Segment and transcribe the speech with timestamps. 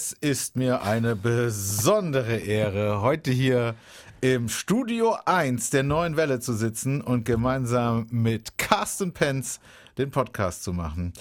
[0.00, 3.74] Es ist mir eine besondere Ehre, heute hier
[4.22, 9.60] im Studio 1 der neuen Welle zu sitzen und gemeinsam mit Carsten Penz
[9.98, 11.12] den Podcast zu machen.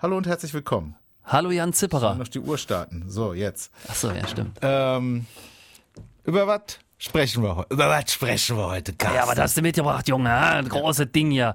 [0.00, 0.96] Hallo und herzlich willkommen.
[1.22, 2.16] Hallo Jan Zipperer.
[2.16, 3.04] Noch die Uhr starten.
[3.06, 3.70] So, jetzt.
[3.86, 4.58] Ach so, ja, stimmt.
[4.62, 5.26] Ähm,
[6.24, 7.74] über was sprechen wir heute?
[7.74, 9.16] Über was sprechen wir heute, Carsten?
[9.16, 10.28] Ja, aber das hast du mitgebracht, Junge.
[10.28, 11.52] Ja, große Ding hier.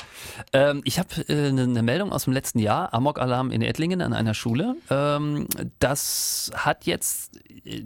[0.53, 4.13] Ähm, ich habe äh, eine ne Meldung aus dem letzten Jahr, Amok-Alarm in Ettlingen an
[4.13, 4.75] einer Schule.
[4.89, 5.47] Ähm,
[5.79, 7.39] das hat jetzt...
[7.65, 7.83] Äh,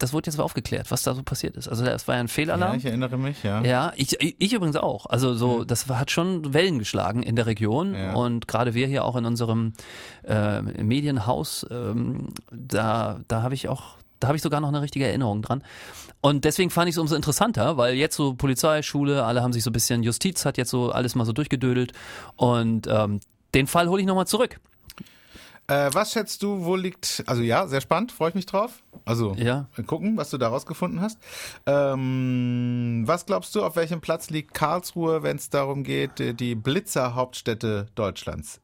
[0.00, 1.68] das wurde jetzt aufgeklärt, was da so passiert ist.
[1.68, 2.72] Also es war ja ein Fehlalarm.
[2.72, 3.62] Ja, ich erinnere mich, ja.
[3.62, 5.06] Ja, ich, ich übrigens auch.
[5.06, 8.14] Also so, das hat schon Wellen geschlagen in der Region Ja.
[8.14, 9.72] und gerade wir hier auch in unserem
[10.24, 15.06] äh, Medienhaus, ähm, da, da habe ich auch, da habe ich sogar noch eine richtige
[15.06, 15.62] Erinnerung dran.
[16.20, 19.62] Und deswegen fand ich es umso interessanter, weil jetzt so Polizei, Schule, alle haben sich
[19.62, 21.92] so ein bisschen, Justiz hat jetzt so alles mal so durchgedödelt
[22.36, 23.20] und ähm,
[23.54, 24.58] den Fall hole ich nochmal zurück.
[25.68, 28.82] Äh, was schätzt du, wo liegt, also ja, sehr spannend, freue ich mich drauf.
[29.04, 29.68] Also Ja.
[29.86, 31.18] gucken, was du da rausgefunden hast.
[31.66, 37.88] Ähm, was glaubst du, auf welchem Platz liegt Karlsruhe, wenn es darum geht, die Blitzer-Hauptstädte
[37.94, 38.60] Deutschlands?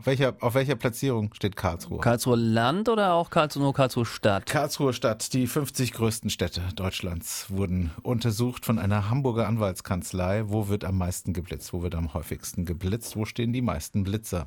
[0.00, 2.00] Auf welcher, auf welcher Platzierung steht Karlsruhe?
[2.00, 4.46] Karlsruhe Land oder auch Karlsruhe, nur Karlsruhe Stadt?
[4.46, 10.44] Karlsruhe Stadt, die 50 größten Städte Deutschlands wurden untersucht von einer Hamburger Anwaltskanzlei.
[10.46, 11.74] Wo wird am meisten geblitzt?
[11.74, 13.14] Wo wird am häufigsten geblitzt?
[13.14, 14.46] Wo stehen die meisten Blitzer?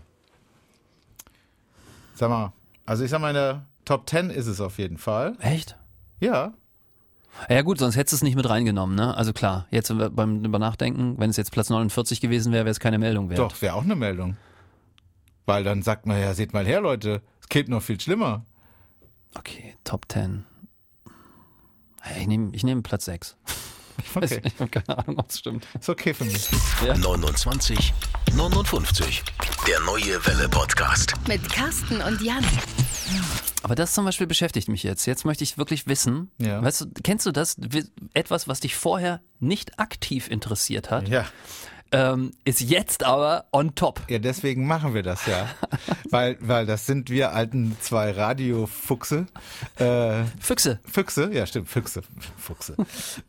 [2.15, 2.51] Sag mal,
[2.87, 5.35] also ich sag mal, in der Top 10 ist es auf jeden Fall.
[5.39, 5.77] Echt?
[6.19, 6.53] Ja.
[7.47, 9.15] Ja gut, sonst hättest du es nicht mit reingenommen, ne?
[9.15, 12.79] Also klar, jetzt beim über Nachdenken, wenn es jetzt Platz 49 gewesen wäre, wäre es
[12.79, 13.37] keine Meldung wert.
[13.37, 14.35] Doch, wäre auch eine Meldung.
[15.45, 18.45] Weil dann sagt man ja, seht mal her, Leute, es geht noch viel schlimmer.
[19.35, 20.45] Okay, Top 10.
[22.01, 23.35] Hey, Ich nehme ich nehm Platz 6.
[23.99, 24.41] Ich weiß Okay.
[24.43, 25.67] nicht, ich habe keine Ahnung, ob es stimmt.
[25.79, 26.49] Ist okay für mich.
[26.81, 27.93] 29
[28.35, 29.23] 59.
[29.67, 31.13] Der neue Welle Podcast.
[31.27, 32.43] Mit Carsten und Jan.
[33.61, 35.05] Aber das zum Beispiel beschäftigt mich jetzt.
[35.05, 36.61] Jetzt möchte ich wirklich wissen, Ja.
[36.63, 37.55] weißt du, kennst du das?
[38.15, 41.25] Etwas, was dich vorher nicht aktiv interessiert hat, Ja.
[41.93, 44.01] Ähm, ist jetzt aber on top.
[44.09, 45.47] Ja, deswegen machen wir das ja.
[46.09, 49.25] weil, weil das sind wir alten zwei Radiofuchse.
[49.77, 50.79] Äh, Füchse.
[50.89, 52.01] Füchse, ja stimmt, Füchse.
[52.37, 52.75] Fuchse.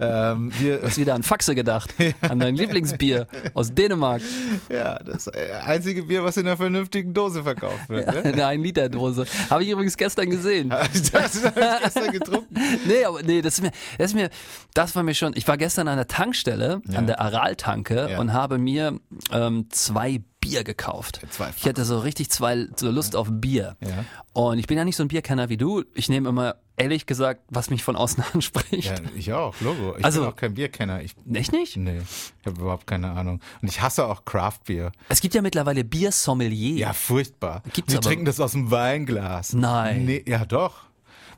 [0.01, 1.95] ähm, wir, Du hast wieder an Faxe gedacht.
[2.23, 4.23] An dein Lieblingsbier aus Dänemark.
[4.69, 8.07] ja, das einzige Bier, was in einer vernünftigen Dose verkauft wird.
[8.07, 8.25] Ne?
[8.25, 9.27] Eine 1-Liter-Dose.
[9.51, 10.71] Habe ich übrigens gestern gesehen.
[10.71, 11.13] das
[11.45, 12.55] habe ich gestern getrunken.
[12.87, 14.31] Nee, aber nee, das ist mir, das ist mir,
[14.75, 15.33] das war mir schon.
[15.37, 18.19] Ich war gestern an der Tankstelle, an der Aral-Tanke Ja.
[18.19, 18.99] und habe mir
[19.31, 21.21] ähm, zwei Bier gekauft.
[21.31, 23.77] Zwei ich hatte so richtig zwei so Lust auf Bier.
[23.81, 24.05] Ja.
[24.35, 25.85] Und ich bin ja nicht so ein Bierkenner wie du.
[25.95, 28.85] Ich nehme immer ehrlich gesagt, was mich von außen anspricht.
[28.91, 29.97] Ja, ich auch, Logo.
[29.97, 31.01] Ich Also- bin auch kein Bierkenner.
[31.03, 31.77] Ich, Echt nicht?
[31.79, 32.03] nee,
[32.41, 33.41] ich habe überhaupt keine Ahnung.
[33.63, 34.93] Und ich hasse auch Craft-Bier.
[35.09, 36.77] Es gibt ja mittlerweile Biersommelier.
[36.77, 37.63] Ja, furchtbar.
[37.73, 39.55] Gibt's Die aber- trinken das aus dem Weinglas.
[39.55, 40.05] Nein.
[40.05, 40.83] Nee, ja, doch.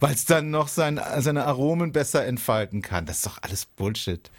[0.00, 3.06] Weil es dann noch sein, seine Aromen besser entfalten kann.
[3.06, 4.30] Das ist doch alles Bullshit.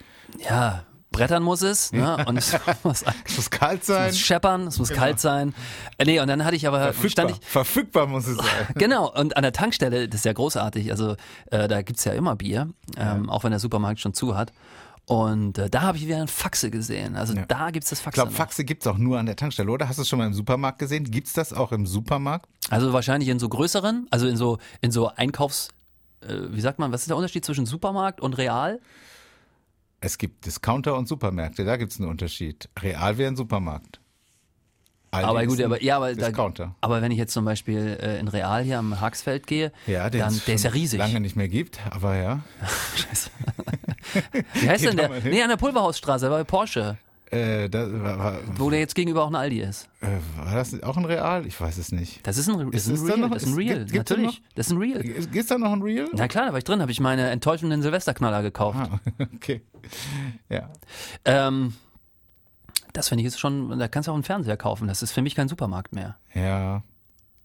[0.48, 0.84] Ja,
[1.18, 1.92] brettern muss es.
[1.92, 2.24] Ne?
[2.28, 4.08] Und es muss, Es muss kalt es sein.
[4.08, 5.02] muss scheppern, es muss Genau.
[5.02, 5.54] kalt sein.
[5.98, 7.30] Äh, nee, und dann hatte ich aber, Verfügbar.
[7.30, 8.46] ich, Verfügbar muss es sein.
[8.76, 11.16] Genau, und an der Tankstelle, das ist ja großartig, also
[11.52, 14.52] äh, da gibt's ja immer Bier, ähm, auch wenn der Supermarkt schon zu hat.
[15.06, 17.16] Und äh, da habe ich wieder ein Faxe gesehen.
[17.16, 17.46] Also Ja.
[17.48, 18.16] da gibt's das Ich Faxe.
[18.16, 18.38] glaube, noch.
[18.38, 19.88] Faxe gibt's auch nur an der Tankstelle, oder?
[19.88, 21.10] Hast du es schon mal im Supermarkt gesehen?
[21.10, 22.50] Gibt's das auch im Supermarkt?
[22.70, 25.70] Also wahrscheinlich in so größeren, also in so in so Einkaufs,
[26.22, 28.82] äh, wie sagt man, was ist der Unterschied zwischen Supermarkt und Real?
[30.00, 32.70] Es gibt Discounter und Supermärkte, da gibt's einen Unterschied.
[32.80, 34.00] Real wäre ein Supermarkt.
[35.10, 36.30] Aldi aber gut, aber ja, aber da,
[36.82, 40.26] aber wenn ich jetzt zum Beispiel äh, in Real hier am Haxfeld gehe, Ja, der,
[40.26, 41.00] dann, es der ist ja riesig.
[41.00, 42.42] lange nicht mehr gibt, aber ja.
[42.96, 43.30] Scheiße.
[44.54, 45.10] wie heißt Geh denn der?
[45.22, 46.98] Nee, an der Pulverhausstraße, bei Porsche,
[47.30, 49.90] Äh, da, war, war, wo der jetzt gegenüber auch ein Aldi ist.
[50.00, 50.08] äh,
[50.38, 51.46] war das auch ein Real?
[51.46, 52.26] Ich weiß es nicht.
[52.26, 53.32] Das ist ein, das Ist ist ein es Real, noch?
[53.32, 54.40] das ist ein Real, gibt- gibt's da natürlich.
[54.42, 54.48] noch?
[54.56, 55.04] Das ist ein Real.
[55.04, 56.08] Geht's da noch ein Real?
[56.14, 58.78] Na klar, da war ich drin, habe ich meine enttäuschenden Silvesterknaller gekauft.
[58.80, 59.00] Ah,
[59.36, 59.62] okay.
[60.50, 60.70] Ja.
[61.26, 61.74] Ähm,
[62.94, 64.88] das finde ich ist schon, da kannst du auch einen Fernseher kaufen.
[64.88, 66.18] Das ist für mich kein Supermarkt mehr.
[66.34, 66.84] Ja.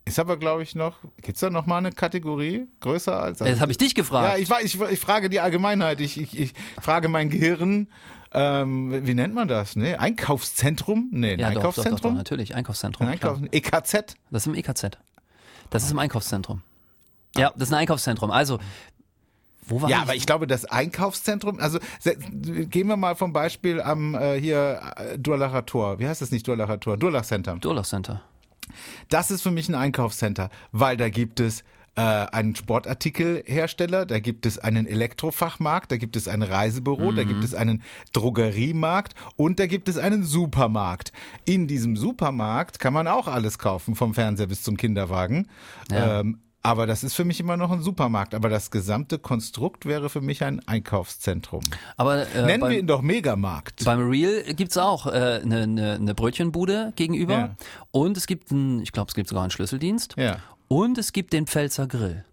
[0.04, 0.96] Ist aber, glaube ich, noch.
[1.20, 3.38] Gibt's da noch mal eine Kategorie größer als.
[3.38, 4.38] Das habe ich dich gefragt.
[4.48, 6.00] Ja, ich, ich, ich frage die Allgemeinheit.
[6.00, 7.88] Ich, ich, ich frage mein Gehirn.
[8.34, 9.76] Ähm, wie nennt man das?
[9.76, 9.98] Ne?
[10.00, 11.08] Einkaufszentrum?
[11.12, 12.14] Nee, ein Ja, doch, doch, doch, doch, Einkaufszentrum?
[12.14, 12.54] natürlich.
[12.54, 13.06] Einkaufszentrum.
[13.06, 13.12] ein.
[13.14, 14.16] Einkauf EKZ?
[14.30, 14.98] Das ist im EKZ.
[15.70, 16.62] Das ist im Einkaufszentrum.
[17.36, 18.30] Ja, das ist ein Einkaufszentrum.
[18.30, 18.58] Also,
[19.66, 20.02] wo war Ja, ich?
[20.02, 25.18] aber ich glaube, das Einkaufszentrum, also gehen wir mal vom Beispiel am äh, hier äh,
[25.18, 25.98] Durlacher Tor.
[25.98, 26.96] Wie heißt das nicht Durlacher Tor?
[26.96, 27.56] Durlach Center.
[27.56, 28.22] Durlauf Center.
[29.08, 34.46] Das ist für mich ein Einkaufscenter, weil da gibt es äh, einen Sportartikelhersteller, da gibt
[34.46, 39.66] es einen Elektrofachmarkt, da gibt es ein Reisebüro, da gibt es einen Drogeriemarkt und da
[39.66, 41.12] gibt es einen Supermarkt.
[41.44, 45.48] In diesem Supermarkt kann man auch alles kaufen, vom Fernseher bis zum Kinderwagen.
[45.90, 46.20] Ja.
[46.20, 48.34] Ähm, Aber das ist für mich immer noch ein Supermarkt.
[48.34, 51.62] Aber das gesamte Konstrukt wäre für mich ein Einkaufszentrum.
[51.96, 53.84] Aber äh, Nennen beim, wir ihn doch Megamarkt.
[53.84, 57.34] beim Real gibt's auch eine äh, ne, ne, ne Brötchenbude gegenüber.
[57.34, 57.56] Ja.
[57.90, 60.14] Und es gibt einen, ich glaube, es gibt sogar einen Schlüsseldienst.
[60.16, 60.36] Ja.
[60.72, 62.24] Und es gibt den Pfälzer Grill.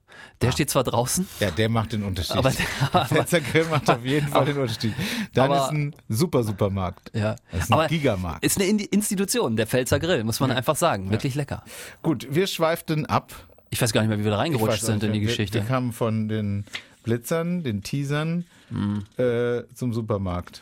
[0.42, 2.36] Der steht zwar draußen, Ja, der macht den Unterschied.
[2.38, 2.52] aber,
[2.94, 4.94] der Pfälzer Grill macht auf jeden Fall den Unterschied.
[5.34, 7.12] Dann aber- ist ein super Supermarkt.
[7.14, 7.36] ja.
[7.52, 8.44] Das ist ein aber Gigamarkt.
[8.46, 11.10] ist eine Institution, der Pfälzer Grill, muss man einfach sagen.
[11.12, 11.64] Wirklich lecker.
[12.02, 13.34] Gut, wir schweiften ab.
[13.70, 15.60] Ich weiß gar nicht mehr, wie wir da reingerutscht sind in die nicht, wir, Geschichte.
[15.60, 16.66] Wir kamen von den
[17.04, 19.06] Blitzern, den Teasern Mhm.
[19.18, 20.62] äh, zum Supermarkt.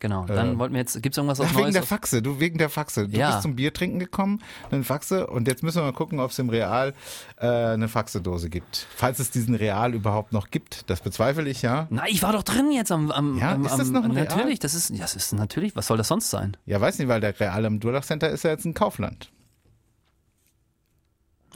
[0.00, 0.24] Genau.
[0.26, 1.74] Dann Äh, wollten wir jetzt, gibt's irgendwas auf Ach, wegen Neues?
[1.74, 3.08] der Faxe, du wegen der Faxe.
[3.08, 3.30] Du Ja.
[3.30, 6.38] bist zum Bier trinken gekommen, eine Faxe und jetzt müssen wir mal gucken, ob es
[6.38, 6.92] im Real
[7.38, 8.86] äh, eine Faxedose gibt.
[8.96, 11.86] Falls es diesen Real überhaupt noch gibt, das bezweifle ich ja.
[11.90, 14.24] Na, ich war doch drin jetzt am, am, Ja, am, ist das noch ein Real?
[14.26, 16.56] Natürlich, das ist, das ist natürlich, was soll das sonst sein?
[16.66, 19.30] Ja, weiß nicht, weil der Real am Durlach Center ist ja jetzt ein Kaufland.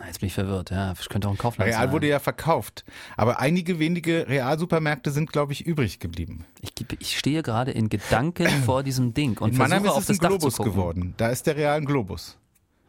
[0.06, 0.94] Jetzt bin ich verwirrt, ja.
[0.94, 1.92] Das könnte auch ein Kaufland Real sein.
[1.92, 2.84] wurde ja verkauft,
[3.16, 6.44] aber einige wenige Realsupermärkte sind, glaube ich, übrig geblieben.
[6.60, 10.14] Ich, ich stehe gerade in Gedanken vor diesem Ding und In Mannheim versuche ist auf
[10.14, 11.14] es das ein Globus geworden.
[11.16, 12.36] Da ist der Real ein Globus.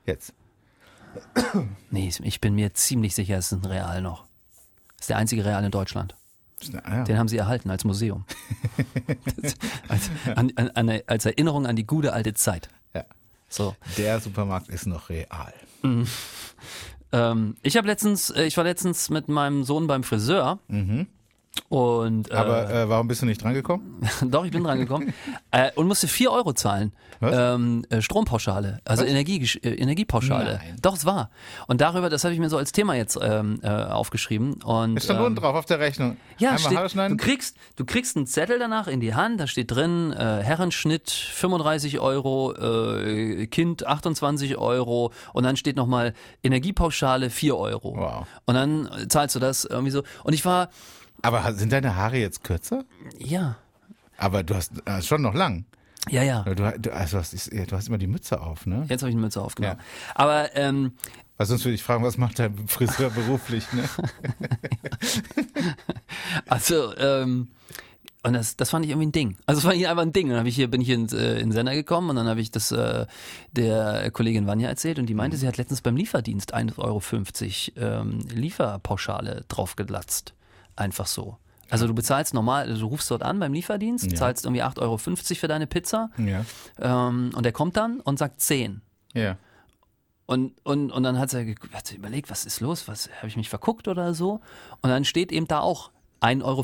[0.06, 0.34] Jetzt.
[1.90, 4.26] Nee, ich bin mir ziemlich sicher, es ist ein Real noch.
[4.98, 6.16] Das ist der einzige Real in Deutschland.
[6.84, 7.04] Ah, ja.
[7.06, 8.26] Den haben sie erhalten als Museum.
[9.42, 9.56] Das-
[9.88, 12.70] als, an, an, als Erinnerung an die gute alte Zeit.
[12.94, 13.06] Ja.
[13.48, 13.76] So.
[13.98, 15.54] Der Supermarkt ist noch real.
[17.12, 20.60] Ähm, ich habe letztens, äh, ich war letztens mit meinem Sohn beim Friseur.
[21.68, 24.02] Und äh, Aber äh, warum bist du nicht drangekommen?
[24.26, 25.14] Doch, ich bin dran gekommen.
[25.52, 26.94] äh, und musste 4 Euro zahlen.
[27.20, 27.36] Was?
[27.36, 30.62] Ähm, äh, Strompauschale, also Energie, äh, Energiepauschale.
[30.64, 30.78] Nein.
[30.82, 31.32] Doch, es war.
[31.68, 34.62] Und darüber, das habe ich mir so als Thema jetzt ähm, äh, aufgeschrieben.
[34.64, 36.18] Und, Es stand ähm, unten drauf auf der Rechnung.
[36.38, 40.14] Ja, steht, du kriegst, du kriegst einen Zettel danach in die Hand, da steht drin,
[40.14, 42.54] Herrenschnitt 35 Euro,
[43.52, 47.96] Kind 28 Euro und dann steht nochmal Energiepauschale 4 Euro.
[47.98, 48.28] Wow.
[48.46, 50.04] Und dann zahlst du das irgendwie so.
[50.24, 50.70] Und ich war,
[51.22, 52.86] Aber sind deine Haare jetzt kürzer?
[53.18, 53.58] ja,
[54.18, 55.66] Aber du hast äh, schon noch lang.
[56.10, 56.44] ja, ja.
[56.44, 58.86] Du, du, also hast, du hast immer die Mütze auf, ne?
[58.90, 59.78] Jetzt habe ich eine Mütze aufgenommen.
[59.80, 60.14] Ja.
[60.16, 60.94] Aber ähm,
[61.38, 63.84] Weil sonst würde ich fragen, was macht dein Friseur beruflich, ne?
[66.48, 67.50] Also, ähm,
[68.24, 69.38] und das, das fand ich irgendwie ein Ding.
[69.46, 70.30] Also es war hier einfach ein Ding.
[70.30, 72.42] Und dann ich hier, bin ich in, äh, in den Sender gekommen und dann habe
[72.42, 73.06] ich das äh,
[73.54, 76.80] der Kollegin Vanja erzählt und die meinte, sie hat letztens beim Lieferdienst 1,50
[77.78, 80.34] Euro ähm, Lieferpauschale draufgelatzt.
[80.80, 81.38] Einfach so.
[81.70, 84.18] Also du bezahlst normal, also du rufst dort an beim Lieferdienst, Ja.
[84.18, 86.44] zahlst irgendwie 8,50 Euro für deine Pizza Ja.
[86.80, 88.82] ähm, und der kommt dann und sagt 10.
[89.14, 89.38] Ja.
[90.26, 91.56] Und, und, und dann hat sie
[91.96, 92.88] überlegt, was ist los?
[92.88, 94.42] Was habe ich mich verguckt oder so?
[94.82, 95.92] Und dann steht eben da auch
[96.22, 96.64] 1,50 Euro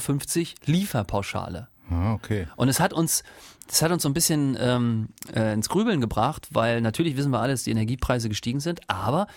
[0.66, 1.68] Lieferpauschale.
[1.90, 2.48] Ah, okay.
[2.56, 3.24] Und es hat uns,
[3.68, 7.40] das hat uns so ein bisschen ähm, äh, ins Grübeln gebracht, weil natürlich wissen wir
[7.42, 9.28] alle, dass die Energiepreise gestiegen sind, aber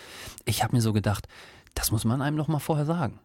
[0.46, 1.28] ich habe mir so gedacht,
[1.74, 3.20] das muss man einem doch mal vorher sagen.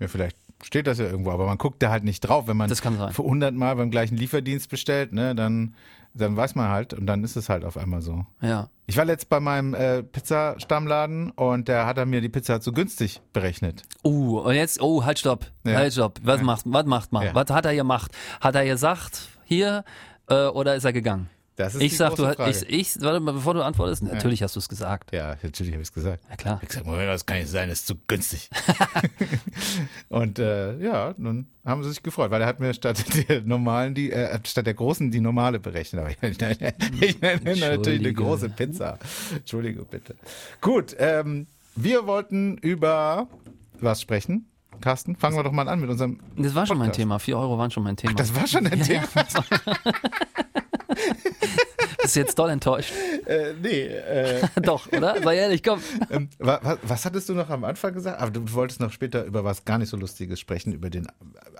[0.00, 2.46] Ja, vielleicht steht das ja irgendwo, aber man guckt da halt nicht drauf.
[2.48, 3.12] Wenn man Das kann sein.
[3.12, 5.74] für 100 Mal beim gleichen Lieferdienst bestellt, ne, dann,
[6.14, 8.24] dann weiß man halt und dann ist es halt auf einmal so.
[8.40, 8.70] Ja.
[8.86, 12.72] Ich war letzt bei meinem äh, Pizzastammladen und der hat er mir die Pizza zu
[12.72, 13.82] günstig berechnet.
[14.04, 15.74] Uh, und jetzt, oh, halt, stopp, Ja.
[15.74, 16.20] halt, stopp.
[16.22, 17.24] Was macht, was macht man?
[17.24, 17.34] Ja.
[17.34, 18.12] Was hat er gemacht?
[18.40, 19.84] Hat er gesagt, hier,
[20.28, 21.28] äh, oder ist er gegangen?
[21.56, 22.50] Das ist Ich die sag, du Frage.
[22.50, 25.12] ich, ich, warte mal, bevor du antwortest, natürlich hast du es gesagt.
[25.12, 26.24] Ja, natürlich habe ich es gesagt.
[26.28, 26.58] Ja, klar.
[26.62, 28.50] Ich gesagt, Moment, das kann nicht sein, das ist zu günstig.
[30.08, 33.94] und äh, ja, nun haben sie sich gefreut, weil er hat mir statt der normalen,
[33.94, 36.00] die, äh, statt der großen die normale berechnet.
[36.00, 38.98] Aber ich nenne, ich nenne natürlich eine große Pizza.
[39.34, 40.16] Entschuldige bitte.
[40.60, 41.46] Gut, ähm,
[41.76, 43.28] wir wollten über
[43.80, 44.46] was sprechen.
[44.80, 46.18] Carsten, fangen wir doch mal an mit unserem.
[46.36, 47.00] Das war schon mein Podcast.
[47.00, 47.18] Thema.
[47.20, 48.14] Vier Euro waren schon mein Thema.
[48.14, 49.04] Das war schon ein Thema.
[52.04, 52.92] Bist du jetzt doll enttäuscht?
[53.26, 55.22] Äh, nee, äh, Doch, oder?
[55.22, 55.80] Sei ehrlich, komm.
[56.10, 58.20] ähm, wa, wa, was hattest du noch am Anfang gesagt?
[58.20, 61.06] Aber du wolltest noch später über was gar nicht so Lustiges sprechen, über den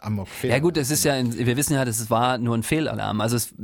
[0.02, 3.20] amok Ja gut, es ist ja, wir wissen ja, das war nur ein Fehlalarm.
[3.20, 3.54] Also es,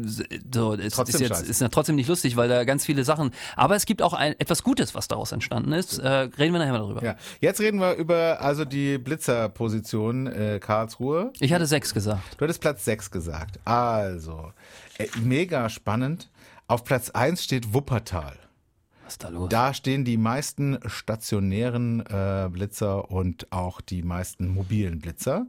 [0.52, 3.30] so, es Trotzdem ist jetzt ist ja trotzdem nicht lustig, weil da ganz viele Sachen.
[3.56, 5.98] Aber es gibt auch ein, etwas Gutes, was daraus entstanden ist.
[5.98, 7.04] Äh, reden wir nachher mal darüber.
[7.04, 11.32] Ja, jetzt reden wir über also die Blitzerposition äh, Karlsruhe.
[11.40, 12.22] Ich hatte sechs gesagt.
[12.38, 13.58] Du hattest Platz 6 gesagt.
[13.64, 14.52] Also,
[14.98, 16.30] äh, mega spannend.
[16.70, 18.36] Auf Platz 1 steht Wuppertal.
[19.02, 19.48] Was ist da los?
[19.48, 25.48] Da stehen die meisten stationären äh, Blitzer und auch die meisten mobilen Blitzer.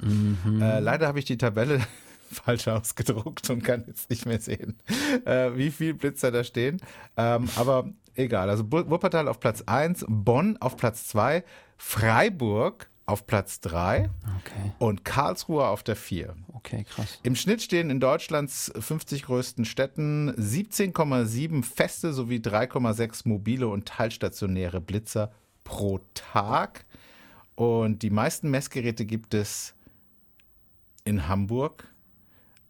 [0.59, 1.79] Äh, leider habe ich die Tabelle
[2.31, 4.79] falsch ausgedruckt und kann jetzt nicht mehr sehen,
[5.25, 6.81] äh, wie viel Blitzer da stehen.
[7.15, 8.49] Ähm, aber egal.
[8.49, 11.43] Also Wuppertal auf Platz 1, Bonn auf Platz 2,
[11.77, 16.35] Freiburg auf Platz 3 Okay, und Karlsruhe auf der 4.
[16.53, 17.19] okay, krass.
[17.23, 24.79] Im Schnitt stehen in Deutschlands 50 größten Städten 17,7 feste sowie 3,6 mobile und teilstationäre
[24.79, 25.31] Blitzer
[25.63, 26.85] pro Tag.
[27.55, 29.73] Und die meisten Messgeräte gibt es
[31.03, 31.90] in Hamburg.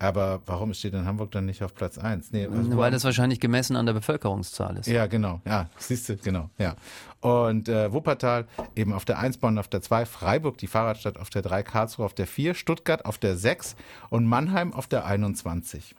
[0.01, 2.31] Aber warum steht in Hamburg dann nicht auf Platz 1?
[2.31, 4.87] Nee, also Weil das wahrscheinlich gemessen an der Bevölkerungszahl ist.
[4.87, 5.41] ja, genau.
[5.45, 6.49] Ja, siehst du, genau.
[6.57, 6.75] Ja.
[7.19, 11.29] Und äh, Wuppertal eben auf der 1, Bonn auf der 2, Freiburg, die Fahrradstadt auf
[11.29, 13.75] der 3, Karlsruhe auf der 4, Stuttgart auf der 6
[14.09, 15.93] und Mannheim auf der 21.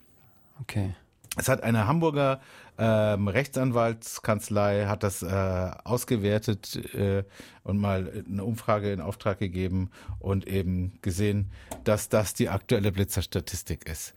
[0.60, 0.96] Okay.
[1.36, 2.40] Es hat eine Hamburger
[2.78, 7.24] ähm, Rechtsanwaltskanzlei hat das äh, ausgewertet äh,
[7.64, 11.50] und mal eine Umfrage in Auftrag gegeben und eben gesehen,
[11.84, 14.14] dass das die aktuelle Blitzerstatistik ist.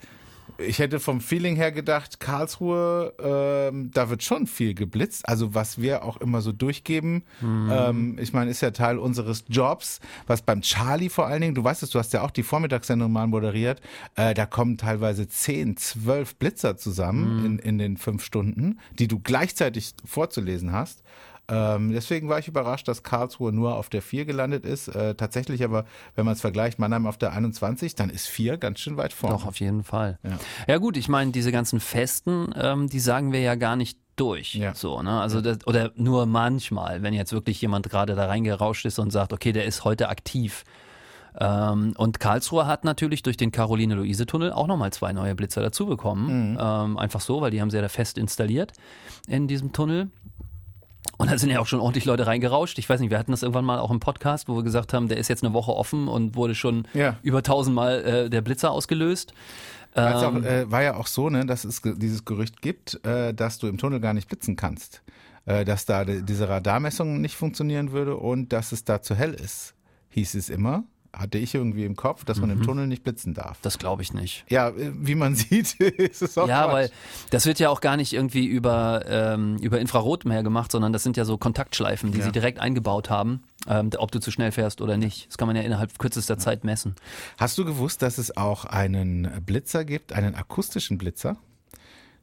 [0.57, 5.27] Ich hätte vom Feeling her gedacht, Karlsruhe, ähm, da wird schon viel geblitzt.
[5.27, 7.23] Also was wir auch immer so durchgeben.
[7.71, 9.99] Ähm, ich meine, ist ja Teil unseres Jobs.
[10.27, 13.11] Was beim Charlie vor allen Dingen, du weißt es, du hast ja auch die Vormittagssendung
[13.11, 13.81] mal moderiert.
[14.15, 19.19] Äh, da kommen teilweise 10, 12 Blitzer zusammen in, in den fünf Stunden, die du
[19.19, 21.03] gleichzeitig vorzulesen hast.
[21.47, 24.87] Ähm, deswegen war ich überrascht, dass Karlsruhe nur auf der 4 gelandet ist.
[24.87, 25.85] Äh, tatsächlich aber,
[26.15, 29.35] wenn man es vergleicht, Mannheim auf der 21, dann ist 4 ganz schön weit vorne.
[29.35, 30.17] Doch, auf jeden Fall.
[30.23, 30.37] Ja.
[30.67, 34.55] Ja, gut, ich meine, diese ganzen Festen, ähm, die sagen wir ja gar nicht durch.
[34.55, 34.73] Ja.
[34.73, 35.19] So, ne?
[35.19, 39.33] Also das, oder nur manchmal, wenn jetzt wirklich jemand gerade da reingerauscht ist und sagt,
[39.33, 40.63] okay, der ist heute aktiv.
[41.37, 46.57] Ähm, und Karlsruhe hat natürlich durch den Caroline-Luise-Tunnel auch nochmal zwei neue Blitzer dazu bekommen.
[46.59, 48.71] Ähm, einfach so, weil die haben sie ja da fest installiert
[49.27, 50.09] in diesem Tunnel.
[51.17, 52.77] Und da sind ja auch schon ordentlich Leute reingerauscht.
[52.77, 55.07] Ich weiß nicht, wir hatten das irgendwann mal auch im Podcast, wo wir gesagt haben,
[55.07, 57.17] der ist jetzt eine Woche offen und wurde schon Ja.
[57.21, 59.33] über tausendmal äh, der Blitzer ausgelöst.
[59.93, 63.33] Weil's auch, Ähm, äh, war ja auch so, ne, dass es dieses Gerücht gibt, äh,
[63.33, 65.01] dass du im Tunnel gar nicht blitzen kannst.
[65.45, 69.33] Äh, dass da die, diese Radarmessung nicht funktionieren würde und dass es da zu hell
[69.33, 69.73] ist,
[70.09, 70.83] hieß es immer.
[71.17, 72.57] Hatte ich irgendwie im Kopf, dass man Mhm.
[72.57, 73.57] im Tunnel nicht blitzen darf.
[73.61, 74.43] Das glaube ich nicht.
[74.49, 76.73] Ja, äh, wie man sieht, ist es auch Ja, Quatsch.
[76.73, 76.89] weil
[77.29, 81.03] das wird ja auch gar nicht irgendwie über, ähm, über Infrarot mehr gemacht, sondern das
[81.03, 82.25] sind ja so Kontaktschleifen, die Ja.
[82.25, 85.27] sie direkt eingebaut haben, ähm, ob du zu schnell fährst oder nicht.
[85.29, 86.95] Das kann man ja innerhalb kürzester Zeit messen.
[87.37, 91.37] Hast du gewusst, dass es auch einen Blitzer gibt, einen akustischen Blitzer?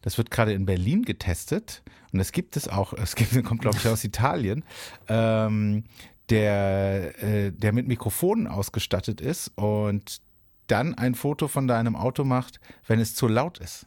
[0.02, 1.82] Das wird gerade in Berlin getestet
[2.12, 4.64] und es gibt es auch, es gibt, kommt glaube ich aus Italien,
[5.08, 5.84] ähm,
[6.32, 10.20] der, äh, der mit Mikrofonen ausgestattet ist und
[10.66, 13.86] dann ein Foto von deinem Auto macht, wenn es zu laut ist.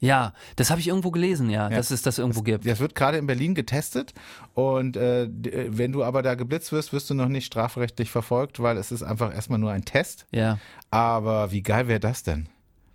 [0.00, 2.64] Ja, das habe ich irgendwo gelesen, ja, dass es das irgendwo gibt.
[2.64, 4.14] Das wird gerade in Berlin getestet
[4.54, 8.62] und äh, äh, wenn du aber da geblitzt wirst, wirst du noch nicht strafrechtlich verfolgt,
[8.62, 10.26] weil es ist einfach erstmal nur ein Test.
[10.30, 10.58] Ja,
[10.90, 12.48] Aber wie geil wäre das denn?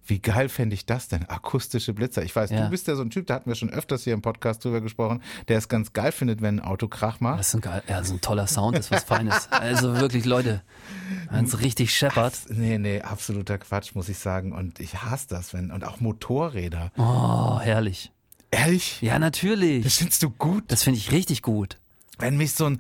[0.06, 1.30] Wie geil fände ich das denn?
[1.30, 2.24] Akustische Blitzer.
[2.24, 2.64] Ich weiß, Ja.
[2.66, 4.82] du bist ja so ein Typ, da hatten wir schon öfters hier im Podcast drüber
[4.82, 7.40] gesprochen, der es ganz geil findet, wenn ein Auto Krach macht.
[7.40, 9.48] das ist ein, geil, ja, das ist ein toller Sound, das ist was Feines.
[9.52, 10.62] Also wirklich, Leute,
[11.32, 12.34] wenn es richtig scheppert.
[12.50, 14.52] Nee, nee, absoluter Quatsch, muss ich sagen.
[14.52, 16.92] Und ich hasse das, wenn, und auch Motorräder.
[16.98, 18.12] Oh, herrlich.
[18.52, 19.02] Ehrlich?
[19.02, 19.96] Ja, Das natürlich.
[19.96, 20.66] findest du gut?
[20.68, 21.78] Das finde ich richtig gut.
[22.20, 22.80] Wenn mich so ein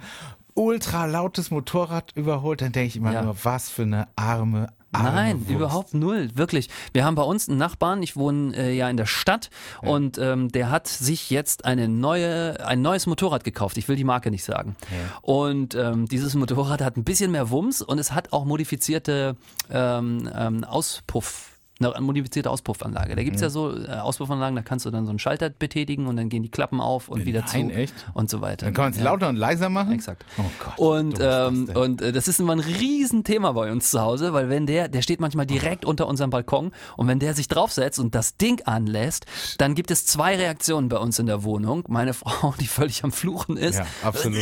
[0.55, 3.23] ultra lautes Motorrad überholt, dann denke ich immer Ja.
[3.23, 5.51] nur, was für eine arme, arme Nein, Wurst.
[5.51, 6.69] überhaupt null, wirklich.
[6.93, 9.49] Wir haben bei uns einen Nachbarn, ich wohne äh, ja in der Stadt
[9.81, 13.77] und ähm, der hat sich jetzt eine neue, ein neues Motorrad gekauft.
[13.77, 14.75] Ich will die Marke nicht sagen.
[15.21, 19.35] Und ähm, dieses Motorrad hat ein bisschen mehr Wumms und es hat auch modifizierte
[19.71, 21.52] ähm, ähm, Auspuff.
[21.79, 23.15] Eine modifizierte Auspuffanlage.
[23.15, 23.45] Da gibt's Mhm.
[23.45, 26.43] ja so äh, Auspuffanlagen, da kannst du dann so einen Schalter betätigen und dann gehen
[26.43, 27.93] die Klappen auf und wieder Nein, zu echt?
[28.13, 28.67] und so weiter.
[28.67, 29.05] Dann kann man es Ja.
[29.05, 29.91] lauter und leiser machen?
[29.91, 30.23] Exakt.
[30.37, 30.77] Oh Gott.
[30.77, 31.75] Und, das ähm, denn?
[31.75, 35.01] und äh, das ist immer ein Riesenthema bei uns zu Hause, weil wenn der, der
[35.01, 39.25] steht manchmal direkt unter unserem Balkon und wenn der sich draufsetzt und das Ding anlässt,
[39.57, 41.83] dann gibt es zwei Reaktionen bei uns in der Wohnung.
[41.89, 43.79] Meine Frau, die völlig am Fluchen ist.
[43.79, 44.37] Ja, absolut.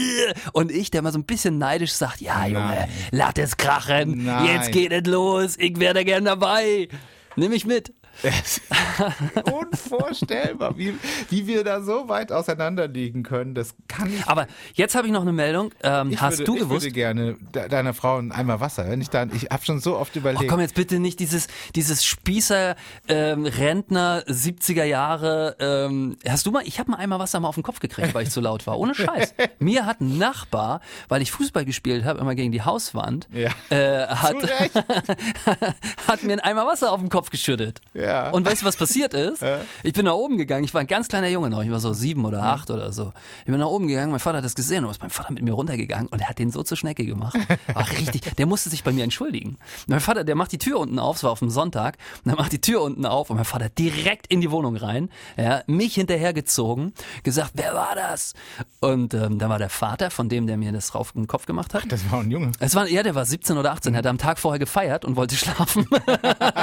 [0.52, 2.88] Und ich, der mal so ein bisschen neidisch sagt, ja Junge, Nein.
[3.10, 4.46] lass es krachen, Nein.
[4.46, 6.69] jetzt geht es los, ich wäre da gern dabei.
[7.36, 7.92] Nimm mich mit.
[9.52, 10.94] Unvorstellbar, wie,
[11.28, 13.54] wie wir da so weit auseinander liegen können.
[13.54, 14.26] Das kann ich.
[14.26, 15.72] Aber jetzt habe ich noch eine Meldung.
[15.82, 16.82] Ähm, ich hast würde, du ich gewusst?
[16.84, 18.88] würde gerne de deiner Frau einen Eimer Wasser.
[18.88, 20.48] Wenn ich dann, ich habe schon so oft Oh, überlegt.
[20.48, 22.74] komm jetzt bitte nicht dieses, dieses Spießer,
[23.08, 25.56] ähm, Rentner, 70er Jahre.
[25.60, 28.24] Ähm, hast du mal, ich habe mal einmal Wasser mal auf den Kopf gekriegt, weil
[28.24, 28.78] ich zu laut war.
[28.78, 29.34] Ohne Scheiß.
[29.58, 33.50] Mir hat ein Nachbar, weil ich Fußball gespielt habe, immer gegen die Hauswand, Ja.
[33.70, 34.36] äh, hat,
[36.08, 37.80] hat mir ein Eimer Wasser auf den Kopf geschüttet.
[37.94, 38.09] Ja.
[38.32, 39.44] Und weißt du, was passiert ist?
[39.82, 40.64] Ich bin nach oben gegangen.
[40.64, 41.62] Ich war ein ganz kleiner Junge noch.
[41.62, 43.12] Ich war so sieben oder acht oder so.
[43.40, 44.10] Ich bin nach oben gegangen.
[44.10, 46.38] Mein Vater hat das gesehen und ist mein Vater mit mir runtergegangen und er hat
[46.38, 47.38] den so zur Schnecke gemacht.
[47.72, 48.36] War richtig.
[48.36, 49.50] Der musste sich bei mir entschuldigen.
[49.50, 51.16] Und mein Vater, der macht die Tür unten auf.
[51.16, 51.98] Es war auf dem Sonntag.
[52.24, 55.10] Und er macht die Tür unten auf und mein Vater direkt in die Wohnung rein.
[55.36, 58.34] Ja, mich hinterhergezogen, gesagt, wer war das?
[58.80, 61.74] Und ähm, da war der Vater von dem, der mir das rauf den Kopf gemacht
[61.74, 61.84] hat.
[61.88, 62.52] das war ein Junge.
[62.60, 65.16] Es war, ja, der war 17 oder 18, er hat am Tag vorher gefeiert und
[65.16, 65.86] wollte schlafen.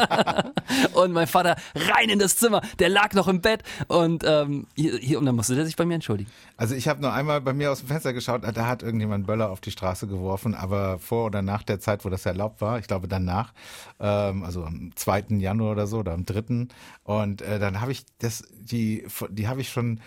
[0.94, 2.62] und mein mein Vater rein in das Zimmer.
[2.80, 5.86] Der lag noch im Bett und ähm, hier, hier und dann musste der sich bei
[5.86, 6.32] mir entschuldigen.
[6.58, 9.52] Also ich habe nur einmal bei mir aus dem Fenster geschaut, da hat irgendjemand Böller
[9.52, 12.88] auf die Straße geworfen, aber vor oder nach der Zeit, wo das erlaubt war, ich
[12.88, 13.54] glaube danach,
[14.00, 15.26] ähm, also am 2.
[15.38, 16.68] Januar oder so oder am 3.
[17.04, 20.00] Und äh, dann habe ich das, die, die habe ich schon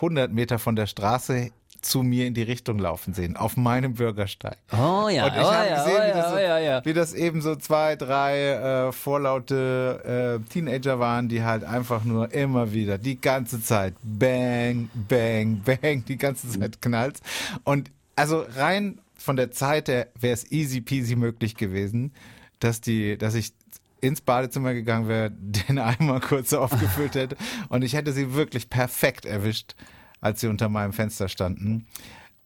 [0.00, 4.58] 100 Meter von der Straße zu mir in die Richtung laufen sehen, auf meinem Bürgersteig.
[4.72, 6.84] Oh ja, Und ich oh habe ja, gesehen, oh wie, das so, oh ja, ja.
[6.84, 12.32] wie das eben so zwei, drei äh, vorlaute äh, Teenager waren, die halt einfach nur
[12.32, 17.20] immer wieder die ganze Zeit bang, bang, bang, die ganze Zeit knallt.
[17.64, 22.12] Und also rein von der Zeit her wäre es easy peasy möglich gewesen,
[22.58, 23.52] dass die, dass ich
[24.00, 27.36] ins Badezimmer gegangen wäre, den Eimer kurz aufgefüllt hätte
[27.68, 29.74] und ich hätte sie wirklich perfekt erwischt,
[30.20, 31.86] als sie unter meinem Fenster standen.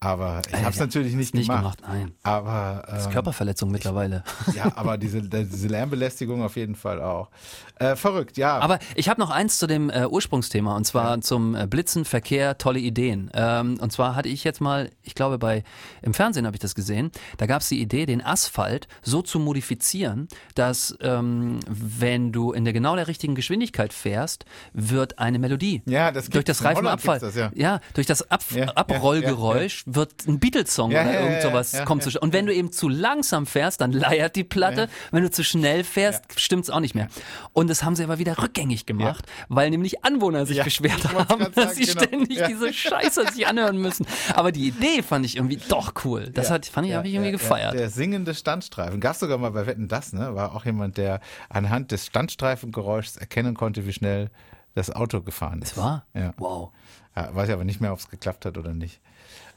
[0.04, 1.78] Aber ich habe es ja, natürlich nicht, Nicht gemacht.
[1.82, 2.12] gemacht, nein.
[2.22, 4.22] Aber Das ist ähm, Körperverletzung mittlerweile.
[4.54, 7.30] ja, aber diese, diese Lärmbelästigung auf jeden Fall auch.
[7.76, 8.58] Äh, verrückt, ja.
[8.58, 12.58] Aber ich habe noch eins zu dem äh, Ursprungsthema und zwar zum äh, Blitzen, Verkehr,
[12.58, 13.30] tolle Ideen.
[13.34, 15.64] Ähm, und zwar hatte ich jetzt mal, ich glaube bei
[16.02, 19.38] im Fernsehen habe ich das gesehen, da gab es die Idee, den Asphalt so zu
[19.38, 25.82] modifizieren, dass ähm, wenn du in der genau der richtigen Geschwindigkeit fährst, wird eine Melodie
[25.86, 27.80] Ja, das durch das Reifenabfall, das, ja.
[27.94, 31.84] durch das Ab Ja, ja, Abrollgeräusch wird ein Beatles-Song Ja, oder ja, irgend sowas ja,
[31.84, 32.18] kommt zu.
[32.20, 34.88] Und wenn du eben zu langsam fährst, dann leiert die Platte.
[35.10, 37.08] Wenn du zu schnell fährst, stimmt's auch nicht mehr.
[37.52, 41.40] Und das haben sie aber wieder rückgängig gemacht, weil nämlich Anwohner sich beschwert haben, grad
[41.56, 42.02] dass sagen, sie genau.
[42.02, 44.06] ständig diese Scheiße sich anhören müssen.
[44.34, 46.30] Aber die Idee fand ich irgendwie doch cool.
[46.30, 47.74] Das hat, fand ich, habe ich irgendwie gefeiert.
[47.74, 49.00] Der singende Standstreifen.
[49.00, 50.34] Gab sogar mal bei Wetten das, ne?
[50.34, 54.30] War auch jemand, der anhand des Standstreifengeräuschs erkennen konnte, wie schnell
[54.74, 55.76] das Auto gefahren ist.
[55.76, 56.06] Das war?
[56.14, 56.34] Ja.
[56.36, 56.72] Wow.
[57.16, 59.00] ja weiß ich aber nicht mehr, ob es geklappt hat oder nicht.